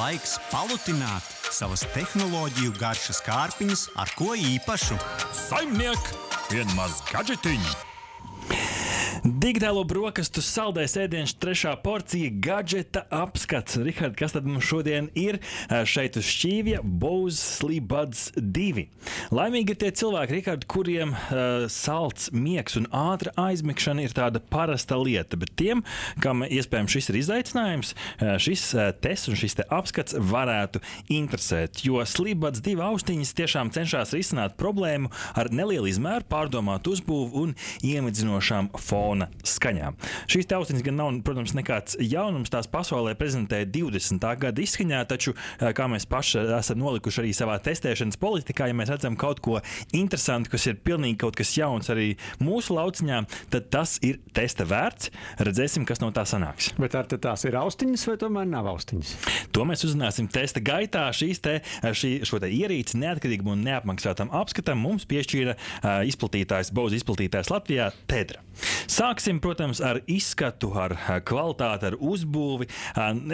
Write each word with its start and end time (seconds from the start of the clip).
laiks 0.00 0.38
palutināt 0.48 1.26
savas 1.52 1.82
tehnoloģiju 1.94 2.72
garšas 2.80 3.20
kārpiņas 3.26 3.82
ar 4.00 4.08
ko 4.16 4.32
īpašu. 4.38 4.96
Saimniek, 5.36 6.10
vienmaz 6.52 7.02
gadžetiņu! 7.10 7.74
Digitālo 9.40 9.86
brokastu 9.88 10.42
saldais 10.44 10.92
ēdiens, 11.00 11.32
trešā 11.40 11.70
porcija, 11.80 12.28
gadgeta 12.44 13.06
apskats. 13.14 13.78
Rihard, 13.80 14.12
kas 14.18 14.34
tad 14.34 14.44
mums 14.44 14.66
šodien 14.68 15.06
ir 15.16 15.38
šeit 15.88 16.18
uz 16.20 16.26
šķīvja? 16.28 16.82
Bose 16.84 17.38
Sleep 17.38 17.86
Buds 17.88 18.26
2. 18.36 18.84
Laimīgi 19.32 19.72
ir 19.72 19.78
tie 19.80 19.92
cilvēki, 19.96 20.34
Rihard, 20.36 20.66
kuriem 20.68 21.14
uh, 21.14 21.64
salds, 21.72 22.28
miegs 22.36 22.76
un 22.76 22.90
ātra 22.92 23.32
aizmigšana 23.40 24.04
ir 24.04 24.16
tāda 24.18 24.42
parasta 24.44 24.98
lieta, 25.00 25.38
bet 25.40 25.54
tiem, 25.56 25.80
kam 26.20 26.44
iespējams 26.44 26.98
šis 26.98 27.08
ir 27.08 27.20
izaicinājums, 27.22 27.94
šis 28.44 28.66
uh, 28.76 28.90
tests 28.92 29.32
un 29.32 29.40
šis 29.40 29.56
te 29.62 29.68
apskats 29.72 30.18
varētu 30.34 30.84
interesēt, 31.16 31.80
jo 31.86 32.04
Sleep 32.04 32.42
Buds 32.44 32.60
2 32.66 32.76
austiņas 32.90 33.32
tiešām 33.40 33.72
cenšas 33.72 34.12
risināt 34.18 34.60
problēmu 34.60 35.08
ar 35.32 35.48
nelielu 35.54 35.88
izmēru, 35.94 36.28
pārdomātu 36.28 36.98
uzbūvu 36.98 37.46
un 37.46 37.58
iemidzinošām 37.94 38.74
fona 38.76 39.29
skaņām. 39.46 39.96
Šīs 40.30 40.48
taustiņas 40.50 40.84
gan 40.86 40.98
nav, 41.00 41.12
protams, 41.26 41.54
nekāds 41.56 41.96
jaunums. 42.02 42.52
Tās 42.52 42.68
pasaulē 42.70 43.14
prezentē 43.18 43.62
20. 43.68 44.24
gada 44.40 44.62
izskaņā, 44.62 45.02
taču, 45.10 45.34
kā 45.58 45.86
mēs 45.90 46.06
paši 46.10 46.44
esam 46.58 46.80
nolikuši 46.82 47.22
arī 47.22 47.32
savā 47.36 47.58
testēšanas 47.64 48.20
politikā, 48.20 48.68
ja 48.70 48.76
mēs 48.76 48.92
redzam 48.92 49.18
kaut 49.20 49.42
ko 49.44 49.58
interesantu, 49.96 50.52
kas 50.54 50.66
ir 50.70 50.80
pilnīgi 50.84 51.20
kaut 51.22 51.38
kas 51.38 51.52
jauns 51.56 51.90
arī 51.92 52.12
mūsu 52.42 52.76
lauciņā, 52.76 53.22
tad 53.52 53.70
tas 53.72 53.96
ir 54.06 54.20
testa 54.36 54.66
vērts. 54.68 55.10
Redzēsim, 55.40 55.86
kas 55.88 56.02
no 56.02 56.10
tā 56.14 56.26
sanāks. 56.28 56.72
Bet 56.80 56.96
ar 56.98 57.08
tās 57.10 57.46
ir 57.48 57.58
austiņas 57.60 58.06
vai 58.10 58.16
tomēr 58.20 58.48
nav 58.50 58.68
austiņas? 58.74 59.14
To 59.54 59.66
mēs 59.68 59.84
uzzināsim 59.88 60.28
testa 60.32 60.62
gaitā. 60.64 61.06
Šīs 61.16 61.42
te, 61.44 61.58
šī, 61.82 62.12
šo 62.28 62.40
te 62.42 62.50
ierīci 62.54 63.00
neatkarīgam 63.00 63.54
un 63.54 63.64
neapmaksātam 63.66 64.32
apskatam 64.36 64.80
mums 64.82 65.06
piešķīra 65.10 65.56
uh, 65.56 65.90
izplatītājs, 66.10 66.72
Bauza 66.76 66.98
izplatītājs 67.00 67.52
Latvijā 67.52 67.90
Tedra. 68.10 68.44
Sāksim, 68.90 69.38
protams, 69.38 69.78
ar 69.86 70.00
izskatu, 70.10 70.72
ar 70.74 70.96
kvalitāti, 71.22 71.86
ar 71.92 71.96
uzbūvi. 72.02 72.66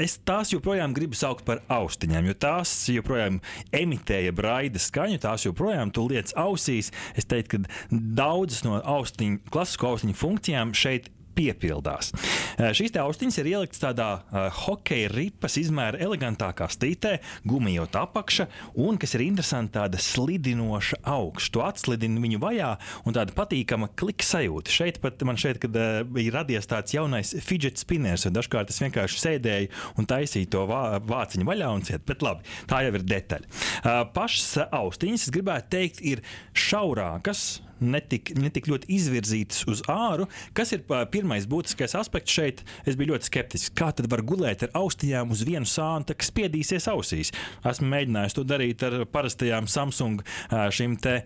Es 0.03 0.19
tās 0.29 0.53
joprojām 0.53 0.93
gribu 0.97 1.17
saukt 1.17 1.47
par 1.49 1.63
austiņām, 1.73 2.29
jo 2.29 2.35
tās 2.45 2.75
joprojām 2.93 3.39
emitēja 3.73 4.35
braida 4.37 4.83
skaņu, 4.83 5.23
tās 5.25 5.47
joprojām 5.49 5.95
tu 5.97 6.05
liec 6.11 6.35
ausīs. 6.37 6.93
Es 7.17 7.25
teiktu, 7.31 7.63
ka 7.65 8.01
daudzas 8.21 8.67
no 8.69 8.83
austiņu, 8.85 9.47
klasisko 9.49 9.95
austiņu 9.95 10.19
funkcijām 10.21 10.77
šeit 10.77 11.09
piepildās. 11.37 12.13
Eh, 12.57 12.73
šīs 12.77 12.95
austiņas 13.01 13.39
ir 13.43 13.51
ieliktas 13.53 13.83
tādā 13.83 14.09
uh, 14.17 14.47
hokeja 14.65 15.11
ripas 15.13 15.59
izmēra 15.61 16.01
elegantā 16.03 16.49
kastītē, 16.57 17.17
gumijot 17.49 17.97
apakša, 18.01 18.47
un, 18.81 18.97
kas 19.01 19.17
ir 19.17 19.27
interesanti, 19.27 19.75
tāda 19.77 20.01
slidinoša 20.01 21.03
augša. 21.13 21.53
Tu 21.53 21.65
atslidini 21.65 22.23
viņu 22.23 22.41
vajā, 22.43 22.71
un 23.05 23.17
tāda 23.17 23.35
patīkama 23.37 23.91
klika 23.99 24.27
sajūta. 24.27 24.73
Šeit 24.73 25.01
pat 25.05 25.23
man 25.29 25.41
šeit, 25.41 25.61
kad 25.63 25.77
uh, 25.77 26.01
bija 26.09 26.39
radies 26.39 26.71
tāds 26.71 26.97
jaunais 26.97 27.35
fidget 27.45 27.81
spinners, 27.83 28.27
un 28.29 28.37
dažkārt 28.37 28.73
es 28.73 28.81
vienkārši 28.83 29.23
sēdēju 29.27 29.71
un 30.01 30.09
taisīju 30.09 30.53
to 30.57 30.65
vā, 30.71 30.83
vāciņu 31.05 31.49
vaļā 31.49 31.71
un 31.77 31.85
ciet. 31.87 32.07
Bet 32.09 32.25
labi, 32.25 32.47
tā 32.71 32.83
jau 32.87 32.97
ir 32.97 33.07
detaļa. 33.07 33.53
Uh, 33.83 34.03
pašas 34.17 34.67
austiņas, 34.71 35.29
es 35.29 35.37
gribētu 35.37 35.73
teikt, 35.77 36.03
ir 36.07 36.25
šaurākas 36.57 37.47
netik, 37.81 38.33
netik 38.39 38.69
ļoti 38.71 38.89
izvirzītas 38.97 39.65
uz 39.71 39.83
āru. 39.91 40.27
Kas 40.57 40.73
ir 40.77 40.85
pirmais 41.13 41.47
būtiskais 41.51 41.97
aspekts 41.99 42.35
šeit? 42.37 42.63
Es 42.87 42.97
biju 42.99 43.15
ļoti 43.15 43.31
skeptisks. 43.31 43.73
Kā 43.77 43.91
tad 43.97 44.09
var 44.13 44.23
gulēt 44.27 44.65
ar 44.67 44.75
austiņām 44.81 45.33
uz 45.35 45.45
vienu 45.47 45.69
sānu, 45.69 46.09
kas 46.17 46.31
spiedīsies 46.33 46.89
ausīs? 46.93 47.33
Esmu 47.67 47.91
mēģinājis 47.93 48.37
to 48.37 48.45
darīt 48.47 48.85
ar 48.87 48.99
parastajām 49.13 49.69
Samsung 49.71 50.23
šīm 50.51 50.97
te 51.03 51.19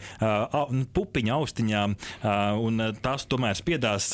pupiņu 0.97 1.35
austiņām, 1.36 1.97
un 2.64 2.85
tās 3.05 3.27
tomēr 3.30 3.58
spiedās 3.58 4.11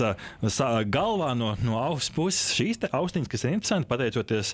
galvā 0.92 1.32
no, 1.38 1.54
no 1.64 1.78
auss 1.80 2.12
puses. 2.14 2.54
Šīs 2.56 2.82
austiņas, 2.90 3.30
kas 3.32 3.46
ir 3.46 3.56
interesanti, 3.56 3.88
pateicoties 3.90 4.52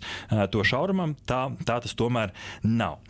to 0.52 0.64
šaurumam, 0.66 1.16
tā, 1.28 1.44
tā 1.66 1.78
tas 1.84 1.96
tomēr 1.98 2.32
nav. 2.66 3.00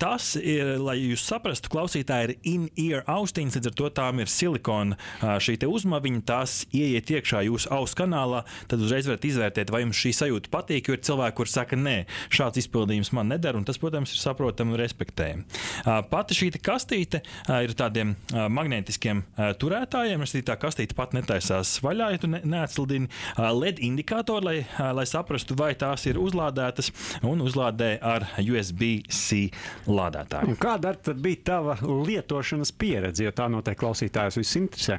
Tas 0.00 0.34
ir, 0.40 0.76
lai 0.82 0.98
jūs 1.00 1.24
saprastu, 1.28 1.72
klausītāji 1.72 2.24
ir 2.28 2.34
in-ear 2.54 3.04
austiņas, 3.10 3.58
līdz 3.58 3.70
ar 3.70 3.78
to 3.80 3.90
tā 4.00 4.08
tām 4.14 4.22
ir 4.22 4.30
silikona 4.30 4.96
šī 5.42 5.56
uzmaviņa, 5.64 6.20
tās 6.28 6.54
ieiet 6.74 7.10
iekšā 7.10 7.42
jūsu 7.48 7.70
auss 7.74 7.96
kanālā, 7.98 8.44
tad 8.70 8.82
uzreiz 8.84 9.08
varat 9.08 9.24
izvērtēt, 9.26 9.72
vai 9.72 9.82
jums 9.82 9.98
šī 9.98 10.12
sajūta 10.14 10.50
patīk. 10.52 10.88
Jo 10.88 10.96
ir 10.96 11.02
cilvēki, 11.06 11.36
kuriem 11.38 11.52
saka, 11.54 11.78
nē, 11.78 11.96
šāds 12.34 12.60
izpildījums 12.62 13.10
man 13.16 13.32
neder, 13.32 13.56
un 13.56 13.64
tas, 13.66 13.78
protams, 13.80 14.12
ir 14.12 14.20
saprotami 14.20 14.74
un 14.74 14.80
respektējami. 14.80 15.46
Pati 16.10 16.36
šī 16.36 16.50
kastīte 16.62 17.22
ir 17.64 17.74
tādiem 17.78 18.14
magnetiskiem 18.30 19.24
turētājiem. 19.60 20.22
Es 20.26 20.36
tā 20.44 20.58
kastīte 20.60 20.96
pat 20.98 21.16
netaisās 21.16 21.78
vaļā, 21.84 22.10
ja 22.14 22.22
tu 22.22 22.30
ne, 22.30 22.42
neatslidini 22.44 23.10
LED 23.40 23.80
indikātoru, 23.88 24.50
lai, 24.50 24.56
lai 24.94 25.06
saprastu, 25.08 25.56
vai 25.58 25.72
tās 25.80 26.04
ir 26.10 26.20
uzlādētas 26.20 26.92
un 27.26 27.42
uzlādē 27.44 27.96
ar 28.04 28.28
USB-C 28.44 29.48
lādētāju. 29.88 30.52
Un 30.52 30.60
kāda 30.60 30.94
bija 31.16 31.42
tava 31.54 31.78
lietošanas 31.80 32.74
pieredze, 32.78 33.24
jo 33.24 33.34
tā 33.34 33.48
noteikti 33.50 33.80
klausās? 33.80 34.03
Klausītājus 34.04 34.38
viss 34.38 34.56
interesē. 34.58 34.98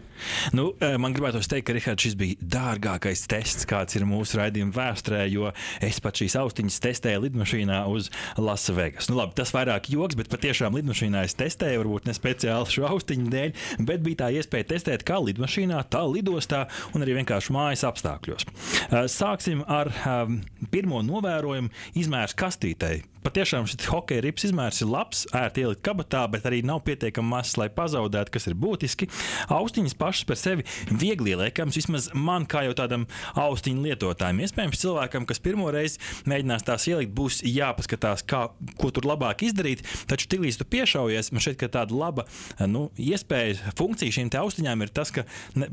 Nu, 0.54 0.74
eh, 0.80 0.98
man 0.98 1.14
gribētu 1.14 1.42
teikt, 1.42 1.68
ka 1.68 1.74
Rihards, 1.74 2.04
šis 2.04 2.16
bija 2.16 2.36
dārgākais 2.42 3.28
tests, 3.28 3.66
kāds 3.66 3.96
ir 3.96 4.06
mūsu 4.06 4.40
raidījuma 4.40 4.74
vēsturē, 4.74 5.30
jo 5.30 5.52
es 5.82 6.00
pat 6.00 6.16
šīs 6.16 6.36
austiņas 6.40 6.80
testēju 6.82 7.24
lidmašīnā 7.26 7.86
uz 7.88 8.10
Lasvegas. 8.38 9.10
Nu, 9.10 9.18
labi, 9.18 9.36
tas 9.36 9.52
vairāk 9.52 9.90
joks, 9.90 10.16
bet 10.16 10.30
patiešām 10.30 10.76
lidmašīnā 10.76 11.26
es 11.26 11.36
testēju, 11.36 11.84
varbūt 11.84 12.06
ne 12.08 12.14
speciāli 12.14 12.72
šo 12.72 12.88
austiņu 12.90 13.32
dēļ, 13.32 13.56
bet 13.86 14.02
bija 14.02 14.26
tā 14.26 14.32
iespēja 14.36 14.70
testēt 14.76 15.06
kā 15.06 15.20
lidmašīnā, 15.20 15.84
tā 15.90 16.04
lidostā 16.06 16.68
un 16.94 17.06
arī 17.06 17.20
vienkārši 17.22 17.56
mājas 17.56 17.86
apstākļos. 17.88 18.46
Eh, 18.46 19.06
sāksim 19.08 19.64
ar 19.68 19.92
um, 20.06 20.42
pirmo 20.72 21.02
novērojumu 21.06 21.70
izmērs 21.96 22.36
kastītei 22.38 23.04
patiešām 23.26 23.66
šis 23.70 23.88
hokeja 23.90 24.22
rips 24.22 24.46
izmērs 24.46 24.84
ir 24.84 24.90
labs, 24.92 25.24
ērti 25.34 25.64
ielikt 25.66 25.82
kabatā, 25.86 26.22
bet 26.30 26.46
arī 26.46 26.62
nav 26.66 26.84
pietiekami 26.86 27.32
mazs, 27.32 27.56
lai 27.58 27.68
pazaudētu, 27.74 28.34
kas 28.36 28.46
ir 28.50 28.58
būtiski. 28.62 28.95
Austiņas 29.52 29.98
pašas 30.00 30.28
par 30.30 30.40
sevi 30.40 30.66
viegli 30.90 31.34
ieliekams, 31.36 31.78
vismaz 31.80 32.10
man 32.14 32.48
kā 32.50 32.66
jau 32.68 32.76
tādam 32.78 33.06
austiņu 33.40 33.86
lietotājam. 33.86 34.42
Iespējams, 34.46 34.82
cilvēkam, 34.82 35.28
kas 35.30 35.42
pirmo 35.44 35.68
reizi 35.74 36.02
mēģinās 36.30 36.66
tās 36.68 36.88
ielikt, 36.92 37.14
būs 37.16 37.42
jāpaskatās, 37.46 38.26
kā, 38.30 38.46
ko 38.80 38.92
tur 38.96 39.10
labāk 39.10 39.46
izdarīt. 39.48 39.84
Taču 40.10 40.30
tiklīdz 40.32 40.62
tu 40.62 40.70
piešaujies, 40.70 41.32
man 41.36 41.44
ka 41.60 41.72
tāda 41.80 41.96
laba 41.96 42.26
nu, 42.70 42.88
iespēja, 42.98 43.74
funkcija 43.78 44.20
šīm 44.20 44.32
austiņām 44.40 44.86
ir 44.86 44.94
tas, 44.96 45.12
ka 45.16 45.26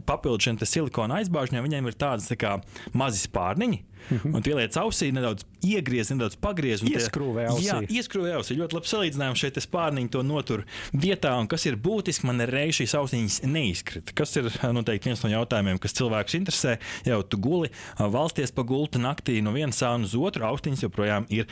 papildus 0.08 0.48
šiem 0.48 0.60
silikona 0.66 1.20
aizbāžņiem 1.20 1.64
viņiem 1.66 1.90
ir 1.90 1.98
tādas 1.98 2.28
tā 2.30 2.38
kā 2.40 2.58
mazi 2.96 3.22
spārniņi 3.24 3.82
Mhm. 4.10 4.34
Un 4.36 4.42
ieliec 4.42 4.76
ausī, 4.80 5.10
nedaudz 5.14 5.46
iegriez, 5.62 6.10
nedaudz 6.12 6.36
pagriez. 6.42 6.82
Ieskrūvē 6.82 7.46
ausī. 7.52 7.66
Jā, 7.68 7.78
ieskrūvē 8.00 8.34
ausī. 8.38 8.56
Ļoti 8.58 8.78
labi 8.78 8.90
salīdzinājums 8.90 9.42
šeit 9.42 9.60
spārniņu 9.62 10.12
to 10.16 10.22
notur 10.26 10.64
vietā. 10.92 11.34
Un 11.38 11.48
kas 11.50 11.66
ir 11.68 11.78
būtiski, 11.80 12.26
man 12.28 12.42
reiz 12.50 12.80
šīs 12.80 12.96
austiņas 12.98 13.38
neizkrita. 13.46 14.14
Kas 14.18 14.34
ir 14.40 14.50
noteikti 14.74 15.10
viens 15.10 15.22
no 15.24 15.30
jautājumiem, 15.32 15.80
kas 15.82 15.96
cilvēkus 15.98 16.38
interesē. 16.40 16.76
Jau 17.06 17.20
tu 17.22 17.38
guli 17.42 17.70
valsties 17.98 18.52
pa 18.54 18.64
gultu 18.66 19.00
naktī 19.02 19.38
no 19.44 19.54
vienas 19.54 19.80
sāna 19.82 20.08
uz 20.08 20.16
otru, 20.18 20.46
austiņas 20.48 20.84
joprojām 20.86 21.28
ir 21.32 21.48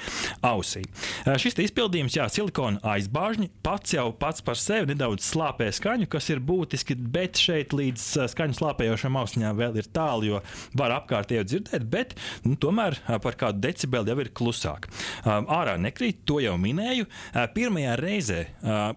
ausī. 0.46 0.82
Šis 1.40 1.58
izpildījums, 1.66 2.16
jā, 2.18 2.26
silikona 2.32 2.80
aizbāžņi 2.96 3.50
pats 3.64 3.94
jau 3.94 4.08
pats 4.16 4.44
par 4.44 4.58
sevi 4.60 4.92
nedaudz 4.92 5.24
slāpē 5.30 5.70
skaņu, 5.74 6.08
kas 6.10 6.30
ir 6.32 6.42
būtiski, 6.44 6.96
bet 6.96 7.40
šeit 7.40 7.74
līdz 7.76 8.06
skaņu 8.32 8.58
slāpējošām 8.58 9.18
austiņām 9.20 9.58
vēl 9.58 9.80
ir 9.80 9.90
tālu, 9.94 10.28
jo 10.30 10.42
var 10.78 10.94
apkārtējo 10.98 11.44
dzirdēt, 11.48 11.86
bet 11.90 12.16
nu, 12.46 12.56
tomēr 12.60 12.98
par 13.22 13.36
kādu 13.40 13.60
decibeli 13.64 14.10
jau 14.10 14.18
ir 14.22 14.30
klusāk. 14.36 14.88
Ārā 15.24 15.76
nekrīt, 15.80 16.22
to 16.28 16.40
jau 16.42 16.56
minēju. 16.60 17.06
Pirmajā 17.54 17.96
reizē 18.00 18.40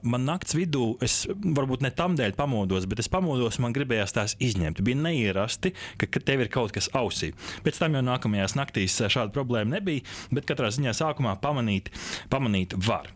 man 0.03 0.25
naktas 0.27 0.55
vidū, 0.57 0.93
es 1.03 1.23
varbūt 1.29 1.83
ne 1.85 1.91
tam 1.95 2.17
dēļ 2.19 2.35
pamodos, 2.37 2.87
bet 2.89 3.03
es 3.03 3.11
pamodos, 3.11 3.59
man 3.63 3.75
gribējās 3.75 4.15
tās 4.15 4.35
izņemt. 4.43 4.81
Bija 4.85 5.01
neierasti, 5.03 5.73
ka, 6.01 6.09
ka 6.09 6.23
tev 6.23 6.45
ir 6.45 6.51
kaut 6.53 6.73
kas 6.75 6.89
ausī. 6.97 7.33
Pēc 7.65 7.81
tam 7.81 7.97
jau 7.97 8.03
nākamajās 8.05 8.57
naktīs 8.59 8.97
šāda 9.01 9.33
problēma 9.35 9.77
nebija, 9.77 10.05
bet 10.33 10.47
katrā 10.49 10.71
ziņā 10.73 10.95
sākumā 10.97 11.35
pamanīt, 11.43 11.91
pamanīt 12.33 12.77
var. 12.87 13.09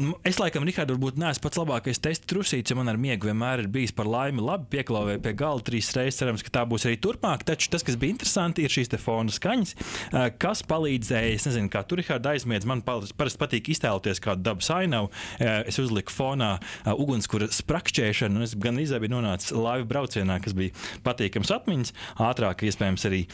Nu, 0.00 0.16
es 0.26 0.40
laikam, 0.40 0.66
Rikārd, 0.68 0.92
varbūt 0.94 1.20
neesmu 1.20 1.44
pats 1.46 1.60
labākais 1.60 2.02
testa 2.02 2.28
trusīts, 2.30 2.72
jo 2.72 2.78
man 2.80 2.92
ar 2.92 3.00
miegu 3.00 3.30
vienmēr 3.30 3.64
ir 3.64 3.70
bijis 3.72 3.94
par 3.96 4.08
laimi 4.10 4.44
labi 4.44 4.68
pieklāvēju 4.76 5.22
pie 5.24 5.34
gala 5.38 5.64
trīs 5.66 5.90
reizes. 5.96 6.20
Cerams, 6.20 6.42
ka 6.44 6.52
tā 6.52 6.66
būs 6.68 6.84
arī 6.88 6.98
turpmāk. 7.00 7.46
Taču 7.48 7.70
tas, 7.72 7.84
kas 7.86 7.96
bija 8.00 8.12
interesanti, 8.12 8.64
ir 8.66 8.72
šīs 8.72 8.92
fona 9.00 9.32
skaņas 9.32 9.49
skaņas, 9.50 9.74
kas 10.40 10.62
palīdzēja. 10.70 11.34
Es 11.34 11.46
nezinu, 11.48 11.70
kā 11.72 11.82
tur 11.88 12.02
ir 12.02 12.10
aizmiedz. 12.30 12.66
Man 12.68 12.82
parasti 12.86 13.40
patīk 13.40 13.70
iztēloties 13.74 14.22
kādu 14.22 14.44
dabas 14.46 14.70
ainavu. 14.74 15.10
Es 15.40 15.80
uzliku 15.82 16.14
fonā 16.14 16.52
ugunskura 16.94 17.50
sprakšķēšanu, 17.50 18.38
un 18.38 18.46
es 18.46 18.54
gan 18.60 18.78
izdevi 18.80 19.10
nonācu 19.10 19.58
laivu 19.58 19.88
braucienā, 19.90 20.40
kas 20.42 20.56
bija 20.56 20.74
patīkams 21.06 21.52
atmiņas, 21.56 21.94
ātrāk, 22.30 22.66
iespējams, 22.68 23.06
arī 23.10 23.24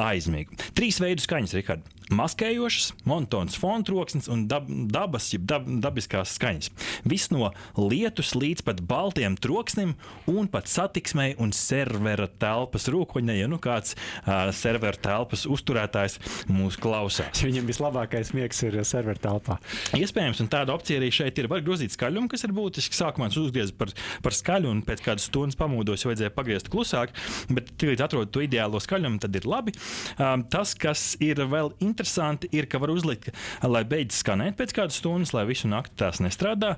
aizmīgi. 0.00 0.60
Trīs 0.78 1.00
veidu 1.02 1.26
skaņas, 1.26 1.58
Rihard. 1.60 1.99
Maskējošas, 2.14 2.90
monotons 3.08 3.58
fonu 3.60 3.86
troksnis 3.86 4.28
un 4.32 4.46
dab, 4.50 4.68
dabas, 4.90 5.30
jeb 5.34 5.46
dab, 5.48 5.66
dabiskās 5.82 6.34
skaņas. 6.38 6.70
Viss 7.08 7.30
no 7.32 7.50
lietus 7.78 8.34
līdz 8.38 8.64
pat 8.66 8.82
baltiem 8.86 9.36
troksnim 9.40 9.94
un 10.30 10.48
pat 10.50 10.70
satiksmei 10.70 11.34
un 11.40 11.54
servera 11.56 12.28
telpas 12.40 12.88
rūkoņai, 12.92 13.38
ja 13.40 13.48
nu 13.50 13.60
kāds 13.62 13.96
uh, 13.96 14.50
servera 14.56 14.98
telpas 15.00 15.46
uzturētājs 15.50 16.18
mūs 16.50 16.78
klausās. 16.80 17.44
Viņam 17.44 17.68
vislabākais 17.70 18.34
miegs 18.36 18.62
ir 18.66 18.80
servera 18.88 19.20
telpā. 19.20 19.58
Iespējams, 19.96 20.42
un 20.42 20.50
tāda 20.52 20.74
opcija 20.74 21.00
arī 21.00 21.10
šeit 21.14 21.38
ir. 21.40 21.48
Var 21.50 21.64
grozīt 21.66 21.94
skaļumu, 21.94 22.30
kas 22.30 22.44
ir 22.46 22.54
būtiski. 22.56 22.96
Sākumā 22.96 23.30
es 23.30 23.38
uzgriezu 23.40 23.74
par, 23.78 23.92
par 24.24 24.36
skaļu, 24.36 24.70
un 24.70 24.82
pēc 24.86 25.02
kādas 25.04 25.26
stundas 25.30 25.58
pamodos, 25.58 26.04
ja 26.04 26.10
vajadzēja 26.10 26.34
pagriezt 26.34 26.70
klusāk. 26.72 27.14
Bet, 27.50 27.72
kad 27.80 28.04
atrodu 28.06 28.30
to 28.34 28.44
ideālo 28.44 28.80
skaļumu, 28.82 29.20
tad 29.22 29.36
ir 29.38 29.48
labi. 29.48 29.74
Um, 30.16 30.44
tas, 30.50 30.74
kas 30.78 31.14
ir 31.22 31.42
vēl 31.50 31.72
interesanti, 32.00 32.48
ir, 32.56 32.66
ka 32.70 32.80
var 32.80 32.92
uzlikt, 32.92 33.30
lai 33.62 33.82
beidz 33.88 34.20
skanēt 34.22 34.56
pēc 34.58 34.72
kādas 34.76 34.98
stundas, 35.00 35.34
lai 35.36 35.44
visu 35.48 35.68
nakti 35.68 35.98
tās 36.00 36.20
nestrādā. 36.24 36.74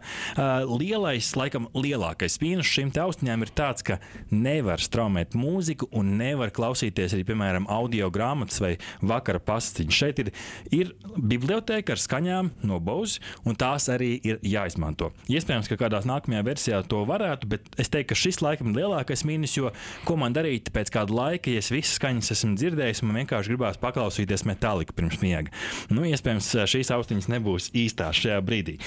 Lielais, 0.66 1.30
laikam, 1.38 1.68
lielākais 1.76 2.40
mīnus 2.42 2.70
šīm 2.70 2.90
austiņām 3.02 3.44
ir 3.44 3.52
tāds, 3.54 3.84
ka 3.86 3.98
nevar 4.34 4.82
straumēt 4.82 5.36
mūziku 5.38 5.88
un 5.98 6.16
nevar 6.18 6.52
klausīties 6.54 7.14
arī, 7.14 7.24
piemēram, 7.28 7.68
audio 7.70 8.10
grāmatas 8.12 8.60
vai 8.62 8.74
vakara 9.00 9.40
pastiņas. 9.42 9.98
Šeit 10.02 10.22
ir, 10.24 10.32
ir 10.74 10.92
biblioteka 11.16 11.94
ar 11.94 12.02
skaņām 12.02 12.52
no 12.68 12.80
Bose, 12.82 13.22
un 13.46 13.56
tās 13.58 13.88
arī 13.92 14.16
ir 14.26 14.42
jāizmanto. 14.46 15.12
Iespējams, 15.30 15.70
ka 15.70 15.78
kādā 15.84 16.02
nākamajā 16.08 16.42
versijā 16.46 16.82
to 16.88 17.04
varētu, 17.08 17.50
bet 17.54 17.70
es 17.80 17.92
teiktu, 17.92 18.12
ka 18.12 18.20
šis 18.24 18.42
laikam 18.42 18.72
ir 18.72 18.82
lielākais 18.82 19.24
mīnus, 19.28 19.54
jo 19.58 19.70
ko 20.08 20.18
man 20.20 20.34
darīt 20.34 20.72
pēc 20.74 20.92
kāda 20.94 21.14
laika, 21.14 21.52
ja 21.52 21.62
es 21.62 21.70
visas 21.72 21.96
skaņas 22.00 22.34
esmu 22.34 22.56
dzirdējis, 22.58 23.04
man 23.06 23.22
vienkārši 23.22 23.52
gribās 23.52 23.80
paklausīties 23.82 24.46
metāliku 24.48 24.96
pirms 24.96 25.11
miega. 25.22 25.52
Nu, 25.92 26.06
iespējams, 26.08 26.48
šīs 26.72 26.92
austiņas 26.96 27.28
nebūs 27.32 27.70
īstās 27.76 28.22
šajā 28.22 28.38
brīdī. 28.46 28.78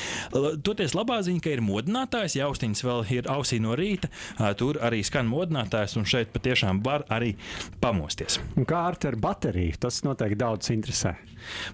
Toties 0.65 0.95
labā 0.97 1.21
ziņa, 1.25 1.43
ka 1.43 1.53
ir 1.53 1.63
modinātājs, 1.65 2.37
ja 2.39 2.49
austiņas 2.49 2.85
vēl 2.87 3.05
ir 3.19 3.29
ausī 3.31 3.61
no 3.63 3.75
rīta, 3.77 4.09
tur 4.59 4.79
arī 4.83 5.03
skan 5.05 5.29
modinātājs, 5.29 5.97
un 5.99 6.09
šeit 6.09 6.33
patiešām 6.35 6.81
var 6.85 7.05
arī 7.13 7.35
pamosties. 7.83 8.39
Un 8.55 8.67
kā 8.67 8.87
ar 8.89 9.21
bateriju? 9.21 9.79
Tas 9.85 10.01
noteikti 10.07 10.41
daudz 10.41 10.73
interesē. 10.73 11.15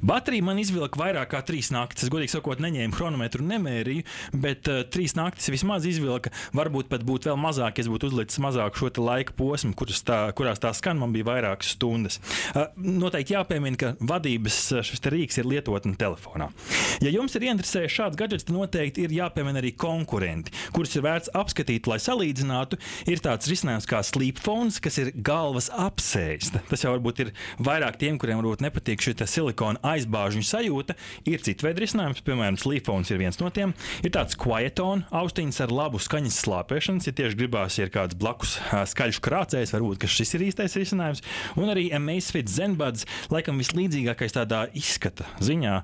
Baterija 0.01 0.44
man 0.45 0.59
izvilka 0.62 1.00
vairāk 1.00 1.31
kā 1.33 1.42
trīs 1.45 1.71
naktis. 1.74 2.06
Es 2.06 2.12
godīgi 2.12 2.33
sakot, 2.33 2.62
neņēmu 2.63 2.95
chronometru, 2.95 3.45
nemērīju, 3.47 4.06
bet 4.44 4.69
uh, 4.71 4.81
trīs 4.92 5.15
naktis 5.18 5.51
vismaz 5.54 5.86
izvilka. 5.88 6.33
Varbūt 6.57 6.89
pat 6.92 7.06
būtu 7.07 7.31
vēl 7.31 7.39
mazāk, 7.42 7.80
ja 7.80 7.92
būtu 7.92 8.12
uzlicis 8.12 8.42
mazāk 8.44 8.80
šo 8.80 8.92
laika 9.01 9.36
posmu, 9.38 9.74
kurās 9.77 10.04
tā, 10.07 10.19
kurās 10.38 10.62
tā 10.62 10.74
skan, 10.77 11.00
man 11.01 11.15
bija 11.15 11.30
vairākas 11.30 11.75
stundas. 11.75 12.19
Uh, 12.51 12.68
noteikti 12.75 13.36
jāpiemina, 13.36 13.80
ka 13.80 13.94
vadības 14.41 14.89
šis 14.89 15.03
rīks 15.11 15.39
ir 15.39 15.47
lietotne 15.47 15.95
telefonā. 15.97 16.49
Ja 17.01 17.11
jums 17.11 17.35
ir 17.35 17.45
ieinteresējis 17.45 17.93
šāds 17.93 18.17
gadgets, 18.17 18.45
tad 18.45 18.55
noteikti 18.55 19.05
ir 19.05 19.13
jāpiemina 19.13 19.61
arī 19.61 19.73
konkurenti, 19.75 20.51
kurus 20.73 20.95
ir 20.95 21.05
vērts 21.05 21.31
apskatīt, 21.33 21.88
lai 21.88 21.99
salīdzinātu. 22.01 22.79
Ir 23.09 23.21
tāds 23.21 23.49
risinājums 23.49 23.88
kā 23.89 24.01
sleepphone, 24.03 24.71
kas 24.81 24.97
ir 25.01 25.11
galvas 25.15 25.69
apsēsta. 25.71 26.61
Tas 26.69 26.83
jau 26.83 26.93
varbūt 26.95 27.23
ir 27.25 27.31
vairāk 27.59 27.99
tiem, 28.01 28.17
kuriem 28.21 28.41
varbūt 28.41 28.63
nepatīk 28.65 29.01
šī 29.01 29.15
silikona 29.25 29.81
aizbāžņu 29.85 30.44
sajūta. 30.45 30.95
Ir 31.29 31.41
cits 31.45 31.65
veids 31.65 31.81
risinājums, 31.81 32.23
piemēram, 32.25 32.57
slīpons 32.61 33.11
ir 33.11 33.21
viens 33.21 33.39
no 33.41 33.51
tiem. 33.53 33.75
Ir 34.05 34.13
tāds 34.13 34.37
quietone 34.39 35.05
austiņas 35.13 35.61
ar 35.65 35.75
labu 35.75 36.01
skaņas 36.01 36.41
slāpēšanas, 36.45 37.09
ja 37.09 37.15
tieši 37.17 37.39
gribās, 37.39 37.77
ja 37.77 37.87
ir 37.87 37.94
kāds 37.94 38.17
blakus 38.17 38.57
skaļš 38.94 39.21
krācējs, 39.23 39.73
varbūt 39.75 40.07
šis 40.11 40.35
ir 40.37 40.47
īstais 40.49 40.77
risinājums. 40.79 41.21
Un 41.59 41.71
arī 41.73 41.89
Amazfit 41.95 42.49
Zenbuds, 42.51 43.05
laikam 43.33 43.61
vislīdzīgākais 44.21 44.35
tādā 44.35 44.68
izskata 44.77 45.25
ziņā 45.41 45.81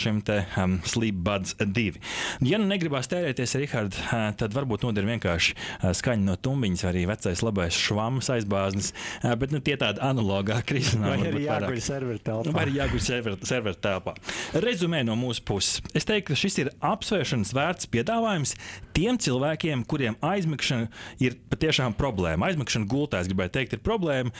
šim 0.00 0.20
te 0.24 0.44
um, 0.56 0.78
Sleepbuds 0.84 1.56
2. 1.60 2.00
Ja 2.44 2.58
nu 2.58 2.68
negribās 2.68 3.08
tērēties, 3.10 3.56
Rihard, 3.60 3.96
tad 4.38 4.54
varbūt 4.54 4.84
noder 4.86 5.04
vienkārši 5.04 5.54
skaņa 5.94 6.24
no 6.24 6.36
tumbiņas, 6.36 6.84
arī 6.88 7.04
vecais 7.08 7.42
labais 7.44 7.76
švams 7.76 8.30
aizbāznis, 8.32 8.92
bet 9.22 9.52
nu, 9.52 9.60
tie 9.60 9.76
tādi 9.80 10.00
analogāki 10.04 10.78
risinājumi. 10.78 11.24
Vai 11.24 11.32
arī 11.32 11.44
jāguļ 11.44 11.82
serveru 11.84 12.22
telpā. 12.24 12.54
Vai 12.54 12.64
arī 12.66 12.78
jāguļ 12.78 13.04
serveru 13.04 13.50
server 13.50 13.76
telpā. 13.76 14.16
Rezumē 14.64 15.04
no 15.04 15.16
mūsu 15.18 15.44
puses. 15.44 15.82
Es 15.94 16.08
teiktu, 16.08 16.32
ka 16.32 16.40
šis 16.40 16.60
ir 16.64 16.72
apsvēršanas 16.84 17.52
vērts 17.56 17.90
piedāvājums 17.92 18.56
tiem 18.94 19.18
cilvēkiem, 19.20 19.84
kuriem 19.90 20.16
aizmigšana 20.24 20.88
ir 21.22 21.36
patiešām 21.52 21.96
problēma. 21.98 22.48
Aizmigšana 22.50 22.88
gultā, 22.90 23.20
es 23.22 23.30
gribēju 23.30 23.52
teikt, 23.56 23.76
ir 23.76 23.82
problēma, 23.84 24.32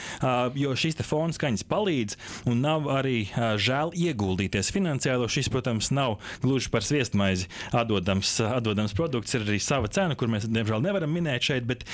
jo 0.58 0.74
šīs 0.78 1.00
fona 1.04 1.34
skaņas 1.34 1.66
palīdz 1.68 2.18
un 2.50 2.62
nav 2.64 2.86
arī 2.92 3.26
žēl 3.60 3.92
ieguldīties 3.98 4.70
finansiāli. 4.74 5.26
Šis, 5.34 5.50
protams, 5.52 5.90
nav 5.94 6.18
gluži 6.42 6.70
par 6.70 6.86
sviestmaizi 6.86 7.48
atdodams, 7.74 8.36
atdodams 8.46 8.94
produkts. 8.96 9.34
Ir 9.34 9.46
arī 9.48 9.58
sava 9.62 9.90
cena, 9.92 10.14
kur 10.18 10.30
mēs, 10.32 10.46
diemžēl, 10.46 10.84
nevaram 10.84 11.10
minēt 11.14 11.48
šeit, 11.48 11.66
bet 11.68 11.84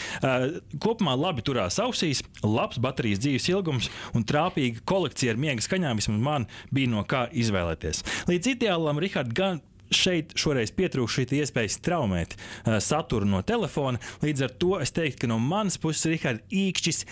kopumā 0.82 1.16
labi 1.16 1.44
turās 1.46 1.80
ausīs, 1.82 2.22
labs 2.44 2.80
baterijas 2.82 3.22
dzīves 3.24 3.48
ilgums 3.54 3.90
un 4.14 4.26
trāpīga 4.28 4.84
kolekcija 4.84 5.34
ar 5.34 5.40
miega 5.40 5.64
skaņām. 5.64 6.00
Vismaz 6.02 6.20
man 6.20 6.46
bija 6.74 6.92
no 6.92 7.06
kā 7.08 7.26
izvēlēties. 7.32 8.04
Līdz 8.30 8.54
ideālam, 8.54 9.00
Rihard, 9.00 9.32
gan 9.36 9.62
šeit 9.94 10.34
šoreiz 10.38 10.72
pietrūkst 10.76 11.20
šī 11.20 11.40
iespēja 11.40 11.74
straumēt 11.74 12.36
uh, 12.36 12.78
saturu 12.82 13.28
no 13.28 13.42
telefona. 13.46 14.00
Līdz 14.24 14.46
ar 14.46 14.54
to 14.62 14.76
es 14.80 14.94
teiktu, 14.96 15.24
ka 15.24 15.32
no 15.32 15.40
manas 15.42 15.78
puses 15.80 16.08
Rihards 16.10 16.46
īkšķis 16.50 17.04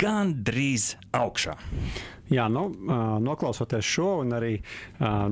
gandrīz 0.00 0.94
augšā. 1.14 1.56
Jā, 2.32 2.46
nu, 2.48 2.68
noklausoties 3.20 3.84
šo 3.84 4.08
un 4.22 4.32
arī 4.36 4.54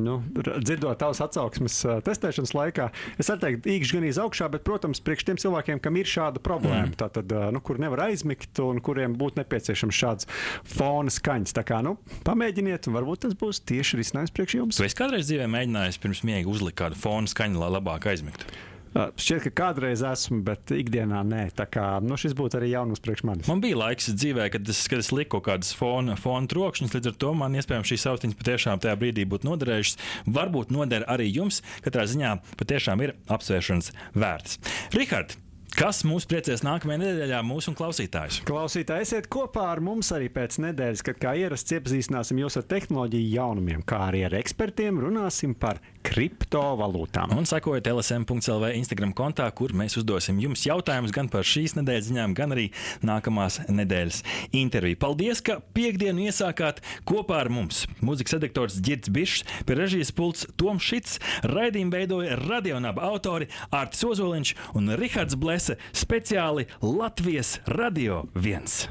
nu, 0.01 0.19
dzirdot 0.37 0.99
tavas 1.01 1.23
atsauksmes 1.25 1.79
testēšanas 2.05 2.53
laikā, 2.57 2.89
es 3.17 3.31
arī 3.33 3.45
teiktu, 3.47 3.71
īkšķi 3.77 3.97
gan 3.97 4.09
izaugšā, 4.11 4.49
bet, 4.53 4.65
protams, 4.67 5.01
priekš 5.05 5.29
tiem 5.31 5.41
cilvēkiem, 5.41 5.81
kam 5.83 5.97
ir 5.97 6.11
šāda 6.11 6.43
problēma, 6.45 6.91
mm. 6.91 6.99
tātad, 7.01 7.33
nu, 7.55 7.63
kur 7.65 7.81
nevar 7.81 8.05
aizmigt 8.11 8.61
un 8.61 8.83
kuriem 8.85 9.17
būtu 9.21 9.41
nepieciešams 9.41 10.03
šāds 10.03 10.29
fona 10.69 11.13
skaņas. 11.13 11.57
Tā 11.57 11.65
kā, 11.69 11.81
nu, 11.87 11.97
pamēģiniet, 12.29 12.91
un 12.91 12.99
varbūt 12.99 13.25
tas 13.27 13.39
būs 13.41 13.63
tieši 13.73 14.03
risinājums 14.03 14.37
priekš 14.37 14.59
jums. 14.59 14.83
Vai 14.83 14.91
es 14.91 14.99
kādreiz 14.99 15.31
dzīvē 15.31 15.49
mēģināju 15.53 16.03
pirms 16.03 16.23
miega 16.29 16.53
uzlikt 16.53 16.81
kādu 16.83 17.01
fona 17.01 17.31
skaņu, 17.31 17.63
lai 17.63 17.73
labāk 17.79 18.11
aizmigtu? 18.13 18.51
Šķiet, 18.93 19.47
ka 19.47 19.53
kādreiz 19.63 20.03
esmu, 20.05 20.43
bet 20.45 20.73
ikdienā 20.77 21.23
nē. 21.25 21.47
Tā 21.57 21.65
kā 21.73 21.87
nu, 22.05 22.19
šis 22.21 22.35
būtu 22.37 22.59
arī 22.59 22.73
jaunums 22.75 23.01
priekš 23.05 23.25
manis. 23.29 23.49
Man 23.49 23.63
bija 23.65 23.79
laiks 23.81 24.11
dzīvē, 24.13 24.51
kad 24.53 24.69
es, 24.69 24.83
kad 24.91 25.01
es 25.01 25.13
liku 25.15 25.39
kaut 25.39 25.47
kādas 25.49 25.73
fona, 25.77 26.17
fona 26.21 26.51
trokšņus. 26.53 26.93
Līdz 26.99 27.13
ar 27.13 27.21
to 27.25 27.33
man 27.41 27.57
iespējams 27.57 27.93
šīs 27.93 28.09
austiņas 28.13 28.41
patiešām 28.41 28.83
tajā 28.85 28.99
brīdī 29.01 29.25
būtu 29.29 29.49
noderējušas. 29.49 30.03
Varbūt 30.37 30.75
noder 30.77 31.07
arī 31.09 31.31
jums. 31.33 31.63
Katrā 31.87 32.05
ziņā 32.11 32.37
patiešām 32.61 33.07
ir 33.07 33.17
apsvēršanas 33.33 33.95
vērts. 34.19 34.61
Rihard, 34.99 35.39
Kas 35.73 36.03
mūs 36.05 36.27
priecēs 36.29 36.61
nākamajā 36.67 37.01
nedēļā, 37.01 37.39
mūsu 37.49 37.73
klausītājus? 37.77 38.43
Klausītāji, 38.45 39.07
esiet 39.07 39.29
kopā 39.33 39.71
ar 39.73 39.81
mums 39.81 40.11
arī 40.13 40.29
pēc 40.33 40.59
nedēļas, 40.61 41.03
kad 41.07 41.21
kā 41.23 41.33
ierasts 41.41 41.73
iepazīstināsim 41.73 42.43
jūs 42.43 42.59
ar 42.61 42.67
tehnoloģiju 42.69 43.31
jaunumiem, 43.39 43.81
kā 43.89 44.03
arī 44.11 44.27
ar 44.29 44.37
ekspertiem 44.37 45.01
runāsim 45.01 45.57
par 45.57 45.81
kriptovalūtām. 46.05 47.33
Un 47.39 47.49
sekojiet 47.49 47.89
LSM.CLV 47.89 48.75
Instagram 48.77 49.15
kontā, 49.17 49.49
kur 49.57 49.73
mēs 49.73 49.97
uzdosim 50.01 50.43
jums 50.43 50.67
jautājumus 50.69 51.15
gan 51.17 51.31
par 51.33 51.49
šīs 51.49 51.77
nedēļas 51.79 52.11
ziņām, 52.11 52.37
gan 52.37 52.53
arī 52.53 52.69
nākamās 53.01 53.63
nedēļas 53.73 54.21
interviju. 54.61 55.01
Paldies, 55.01 55.41
ka 55.41 55.59
piekdienu 55.73 56.29
iesākāt 56.29 56.83
kopā 57.09 57.41
ar 57.47 57.53
mums. 57.53 57.87
Mūzikas 58.05 58.37
redaktors 58.37 58.77
Girts 58.85 59.09
Bišs, 59.13 59.47
pie 59.65 59.79
režijas 59.79 60.13
pults 60.13 60.45
Toms 60.61 60.85
Šits, 60.85 61.19
raidījumu 61.49 61.97
veidoja 61.97 62.37
radionāba 62.45 63.09
autori 63.09 63.49
Ārts 63.73 64.05
Ozoliņš 64.05 64.55
un 64.77 64.93
Rihards 65.01 65.39
Blēs 65.39 65.63
Prese 65.63 65.77
speciāli 65.93 66.67
Latvijas 66.83 67.59
Radio 67.67 68.25
1. 68.35 68.89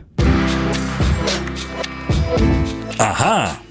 Aha! 3.00 3.71